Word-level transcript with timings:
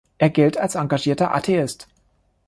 Er 0.17 0.31
gilt 0.31 0.57
als 0.57 0.73
engagierter 0.73 1.31
Atheist. 1.35 1.87